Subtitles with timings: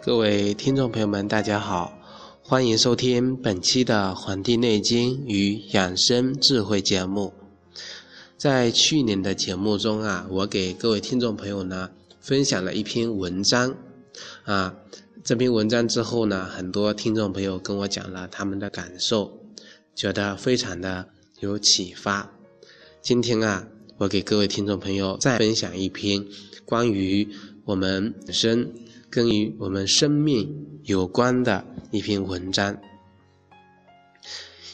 [0.00, 1.98] 各位听众朋友们，大家好，
[2.40, 7.34] 欢迎收听本期的《黄帝内经与养生智慧》节目。
[8.36, 11.90] 在去年的节目中啊，我给各位听众朋友呢
[12.20, 13.74] 分享了一篇文章
[14.44, 14.76] 啊，
[15.24, 19.40] 这篇文章之后呢，很多听众朋友跟我讲了他们的感受，
[19.96, 21.08] 觉得非常的
[21.40, 22.32] 有启发。
[23.02, 26.24] 今天啊，我给各位听众朋友再分享一篇
[26.64, 27.28] 关于
[27.64, 28.72] 我们本身。
[29.10, 32.78] 跟与我们生命有关的一篇文章。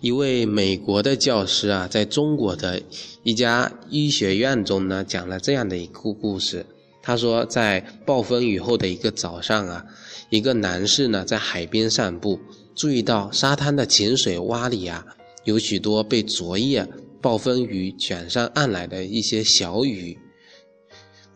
[0.00, 2.80] 一位美国的教师啊，在中国的
[3.22, 6.64] 一家医学院中呢，讲了这样的一个故事。
[7.02, 9.84] 他说，在暴风雨后的一个早上啊，
[10.30, 12.38] 一个男士呢在海边散步，
[12.74, 15.04] 注意到沙滩的浅水洼里啊，
[15.44, 16.86] 有许多被昨夜
[17.20, 20.16] 暴风雨卷上岸来的一些小鱼。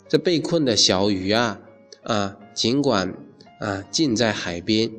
[0.08, 1.60] 这被困的小鱼啊。
[2.02, 3.12] 啊，尽管
[3.58, 4.90] 啊近在海边，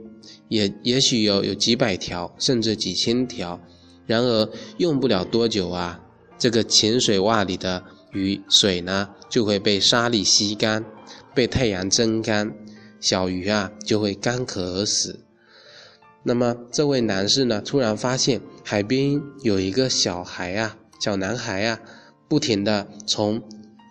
[0.49, 3.59] 也也许有有几百条，甚至几千条，
[4.05, 6.01] 然而用不了多久啊，
[6.37, 10.83] 这个浅水洼里的鱼水呢就会被沙粒吸干，
[11.33, 12.53] 被太阳蒸干，
[12.99, 15.21] 小鱼啊就会干渴而死。
[16.23, 21.79] 那么这位男士呢，突然发现海边有一个小孩啊，小男孩啊，
[22.27, 23.41] 不停的从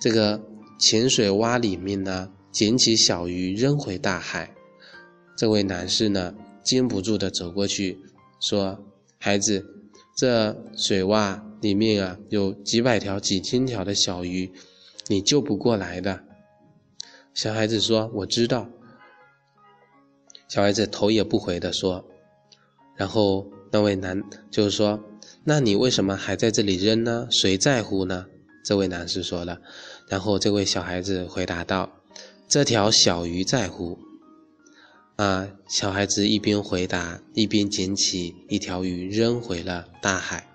[0.01, 0.43] 这个
[0.79, 2.31] 浅水洼里面呢。
[2.55, 4.55] 捡起小鱼扔回大海，
[5.37, 7.99] 这位男士呢，禁不住的走过去，
[8.41, 8.79] 说
[9.19, 9.67] ：“孩子，
[10.17, 14.53] 这水洼里面啊，有几百条、几千条的小鱼，
[15.09, 16.23] 你救不过来的。”
[17.35, 18.71] 小孩子说：“我知道。”
[20.47, 22.05] 小孩子头也不回的说，
[22.95, 25.03] 然后那位男就是说
[25.43, 27.27] ：“那你为什么还在这里扔呢？
[27.33, 28.27] 谁在乎呢？”
[28.65, 29.61] 这位男士说了，
[30.07, 31.91] 然后这位小孩子回答道。
[32.55, 33.99] 这条小鱼在乎
[35.17, 35.49] 啊！
[35.67, 40.47] 小孩子一边回答，一边捡起一条鱼扔回了大海。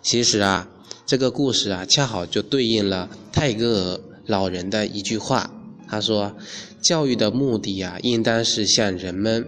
[0.00, 0.70] 其实啊，
[1.04, 5.52] 这个故事啊，恰好就对应了泰戈尔老人的一句话。
[5.88, 6.36] 他说
[6.80, 9.44] ：“教育的目的啊，应当是向人们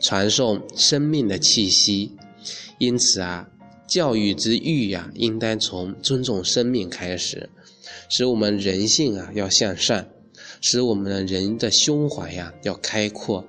[0.00, 2.16] 传送生命的气息。
[2.78, 3.46] 因此啊，
[3.86, 7.50] 教育之欲呀，应当从尊重生命开始，
[8.08, 10.08] 使我们人性啊要向善。”
[10.60, 13.44] 使我们的人的胸怀呀要开阔，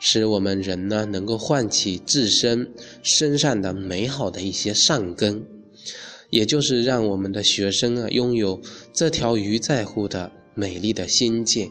[0.00, 2.72] 使我们人呢能够唤起自身
[3.02, 5.44] 身上的美好的一些善根，
[6.30, 8.60] 也就是让我们的学生啊拥有
[8.92, 11.70] 这条鱼在乎的美丽的心境。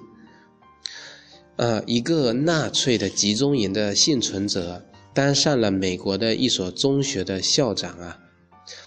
[1.58, 8.20] 呃，一个纳粹的集中营的幸存者当上了美国的一所中学的校长啊。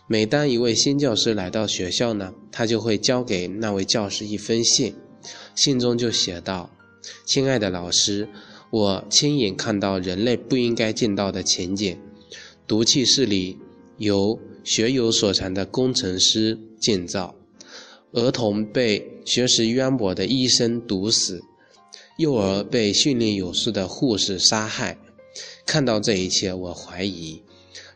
[0.07, 4.95] 每当一位新教师来到学校呢，他就会交给那位教师一封信。
[5.55, 6.71] 信中就写道
[7.27, 8.29] ：“亲爱的老师，
[8.71, 11.97] 我亲眼看到人类不应该见到的情景：
[12.67, 13.59] 毒气室里
[13.97, 17.35] 由学有所长的工程师建造，
[18.13, 21.43] 儿童被学识渊博的医生毒死，
[22.19, 24.99] 幼儿被训练有素的护士杀害。
[25.65, 27.43] 看到这一切，我怀疑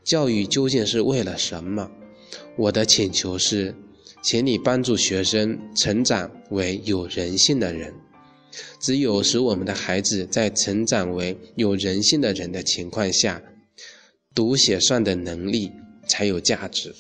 [0.02, 1.90] 教育究竟是为了什么？
[2.56, 3.74] 我的请求是。”
[4.22, 7.92] 请你帮助学生成长为有人性的人。
[8.78, 13.42] 只有使我们的孩子在成长为有人性的人的情况下，
[14.34, 15.72] 读写算的能力
[16.06, 16.94] 才有价值。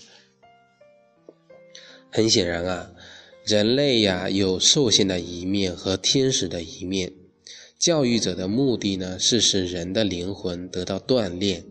[2.10, 2.90] 很显然啊，
[3.44, 7.12] 人类呀有兽性的一面和天使的一面。
[7.78, 11.64] 教育者的目的呢，是使人的灵魂得到锻炼，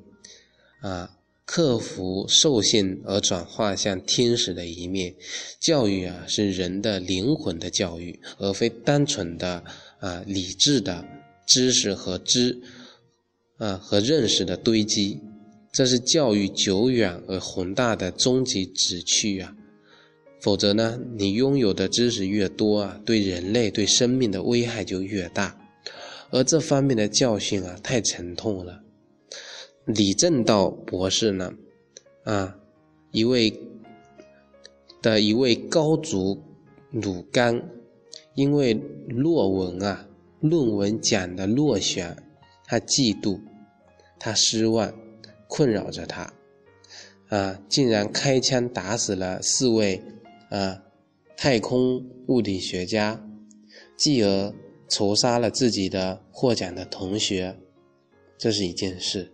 [0.81, 1.17] 啊。
[1.53, 5.13] 克服兽性而转化向天使的一面，
[5.59, 9.61] 教育啊是人的灵魂的教育，而非单纯的
[9.99, 11.03] 啊理智的
[11.45, 12.57] 知识和知
[13.57, 15.19] 啊和认识的堆积，
[15.73, 19.53] 这是教育久远而宏大的终极旨趣啊。
[20.39, 25.59] 否则呢，你拥有的知识越多啊，对人类对生命的危害就越大，
[26.29, 28.81] 而这方面的教训啊太沉痛了。
[29.93, 31.53] 李政道博士呢，
[32.23, 32.57] 啊，
[33.11, 33.59] 一位
[35.01, 36.41] 的一位高足
[36.91, 37.61] 鲁刚，
[38.35, 38.73] 因为
[39.07, 40.07] 论文啊，
[40.39, 42.15] 论文讲的落选，
[42.65, 43.39] 他嫉妒，
[44.19, 44.93] 他失望，
[45.47, 46.33] 困扰着他，
[47.29, 50.01] 啊，竟然开枪打死了四位
[50.49, 50.81] 啊
[51.35, 53.21] 太空物理学家，
[53.97, 54.53] 继而
[54.87, 57.57] 仇杀了自己的获奖的同学，
[58.37, 59.31] 这是一件事。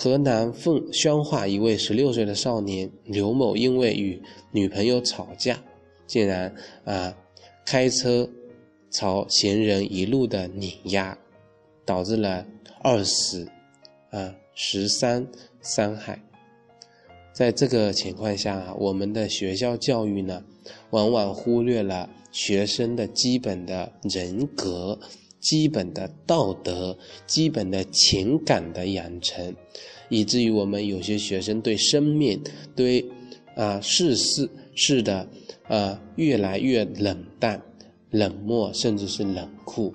[0.00, 4.22] 河南奉宣化一位十六岁的少年刘某，因为与
[4.52, 5.58] 女朋友吵架，
[6.06, 6.54] 竟然
[6.84, 7.12] 啊
[7.66, 8.30] 开车
[8.92, 11.18] 朝行人一路的碾压，
[11.84, 12.46] 导致了
[12.80, 13.50] 二死，
[14.10, 15.26] 啊十三
[15.62, 16.22] 伤害。
[17.32, 20.44] 在这个情况下，我们的学校教育呢，
[20.90, 24.96] 往往忽略了学生的基本的人格、
[25.40, 29.54] 基本的道德、基本的情感的养成，
[30.08, 32.42] 以至于我们有些学生对生命、
[32.74, 33.04] 对
[33.56, 35.28] 啊世事事的
[35.68, 37.62] 啊越来越冷淡、
[38.10, 39.94] 冷漠，甚至是冷酷。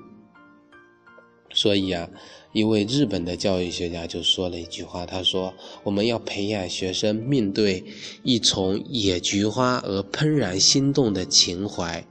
[1.54, 2.10] 所以啊。
[2.54, 5.52] 一位日本的教育学家就说了一句话，他说
[5.84, 7.84] ：“我们要培养学生面对
[8.22, 12.06] 一丛野菊花而怦然心动的情怀。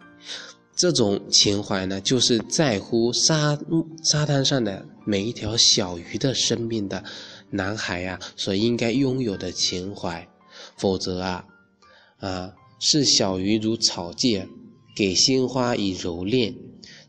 [0.83, 3.57] 这种情怀呢，就是在乎沙
[4.03, 7.05] 沙滩上的每一条小鱼的生命的
[7.51, 10.27] 男孩呀所应该拥有的情怀。
[10.77, 11.45] 否则啊，
[12.19, 14.49] 啊，视小鱼如草芥，
[14.97, 16.53] 给鲜花以蹂躏，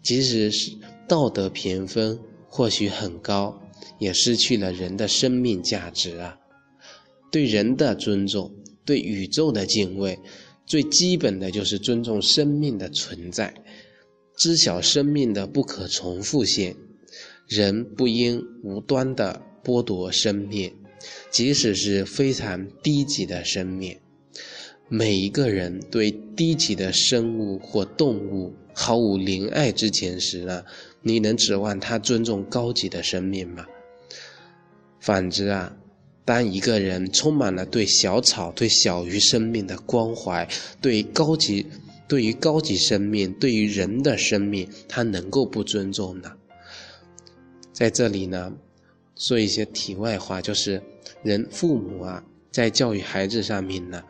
[0.04, 0.78] 即使是
[1.08, 3.60] 道德评分。”或许很高，
[3.98, 6.38] 也失去了人的生命价值啊！
[7.31, 8.54] 对人的尊重，
[8.86, 10.19] 对宇宙的敬畏，
[10.65, 13.54] 最基本的就是尊重生命的存在，
[14.38, 16.75] 知晓生命的不可重复性。
[17.48, 20.74] 人不应无端的剥夺生命，
[21.30, 24.00] 即使是非常低级的生命。
[24.88, 30.63] 每一个人对低级的生物或动物毫无怜爱之情时呢？
[31.01, 33.66] 你能指望他尊重高级的生命吗？
[35.00, 35.75] 反之啊，
[36.25, 40.48] 当一个人充满了对小草、对小鱼生命的关怀，
[40.81, 41.66] 对高级、
[42.08, 46.34] 对于高级生命、对于人的生命，他能够不尊重呢？
[47.72, 48.54] 在这里呢，
[49.16, 50.81] 说一些题外话，就是
[51.24, 54.04] 人父母啊，在教育孩子上面呢。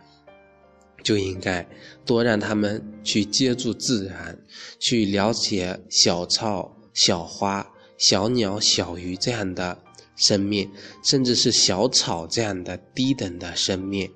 [1.04, 1.68] 就应该
[2.06, 4.39] 多让他们去接触自然，
[4.80, 9.77] 去了解小草、小花、小鸟、小鱼这样的
[10.15, 10.69] 生命，
[11.04, 14.10] 甚至是小草这样的低等的生命，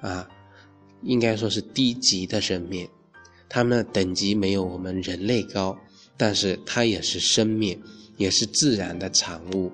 [0.00, 0.28] 啊，
[1.02, 2.88] 应该说是低级的生命。
[3.48, 5.76] 它们的等级没有我们人类高，
[6.16, 7.82] 但是它也是生命，
[8.16, 9.72] 也是自然的产物。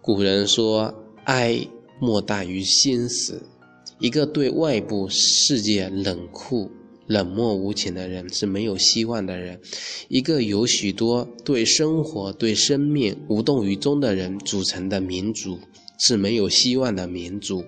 [0.00, 0.94] 古人说
[1.26, 1.66] ：“哀
[2.00, 3.42] 莫大于心死。”
[3.98, 6.68] 一个对外部世界冷酷、
[7.06, 9.58] 冷漠无情的人是没有希望的人；
[10.08, 15.58] 一个有许多对生活、对生命无动于衷的人组成的民族
[15.98, 17.64] 是没有希望的民族。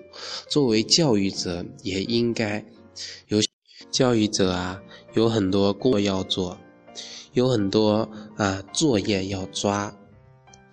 [0.49, 2.65] 作为教育者，也应该
[3.27, 3.39] 有
[3.91, 4.81] 教育者啊，
[5.13, 6.57] 有很多工作要做，
[7.33, 9.95] 有很多啊作业要抓，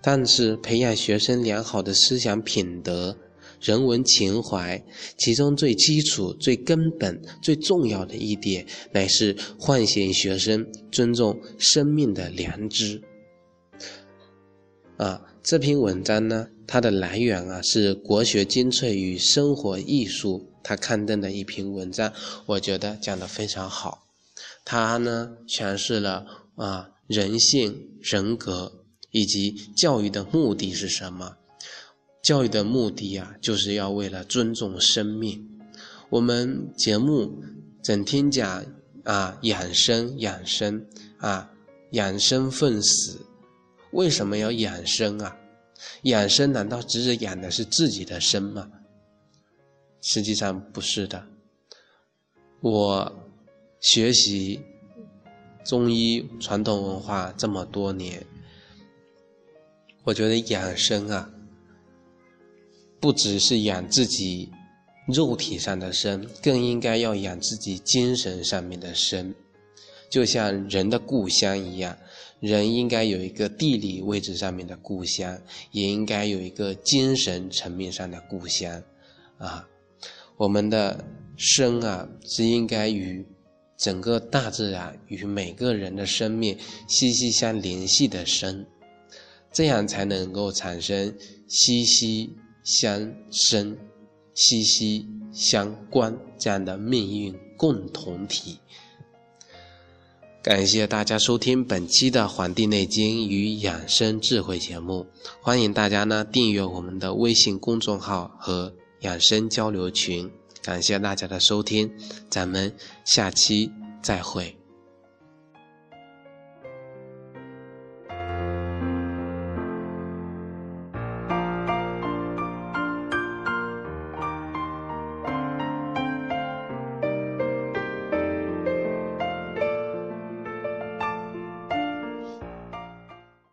[0.01, 3.17] 但是培养学生良好的思想品德。
[3.63, 4.83] 人文情怀，
[5.17, 13.01] 其中最基础、最根本、最重要的一点，乃是唤醒学生尊重生命的良知。
[14.97, 22.11] 啊，这篇文章呢，它的来源啊是《国学精粹与生活艺术》它刊登的一篇文章，
[22.45, 24.03] 我觉得讲得非常好。
[24.65, 31.37] 它呢诠释了啊人性、人格以及教育的目的是什么。
[32.23, 35.45] 教育的目的啊，就是要为了尊重生命。
[36.09, 37.43] 我们节目
[37.83, 38.65] 整天讲
[39.03, 40.87] 啊养生养生
[41.17, 41.51] 啊
[41.91, 43.19] 养生奉死，
[43.91, 45.37] 为什么要养生啊？
[46.03, 48.71] 养生难道只是养的是自己的生吗？
[49.99, 51.27] 实际上不是的。
[52.61, 53.27] 我
[53.81, 54.61] 学习
[55.65, 58.25] 中医传统文化这么多年，
[60.05, 61.29] 我觉得养生啊。
[63.03, 64.49] 不只是养自己
[65.09, 69.35] 肉体上的生，更应该要养自己精神上面的生。
[70.09, 71.97] 就像人的故乡一样，
[72.39, 75.37] 人应该有一个地理位置上面的故乡，
[75.71, 78.81] 也应该有一个精神层面上的故乡。
[79.37, 79.67] 啊，
[80.37, 81.03] 我们的
[81.35, 83.27] 生啊，是应该与
[83.75, 86.57] 整个大自然与每个人的生命
[86.87, 88.65] 息息相联系的生，
[89.51, 91.13] 这样才能够产生
[91.49, 92.33] 息息。
[92.63, 93.77] 相生、
[94.33, 98.57] 息息相关这样的命运共同体。
[100.41, 105.05] 感谢大家收听本期的《黄帝内经与养生智慧》节目，
[105.41, 110.29] 欢迎大家呢订阅我们的微信公众号和养生交流群。
[110.61, 111.91] 感谢大家的收听，
[112.29, 112.73] 咱们
[113.05, 114.62] 下期再会。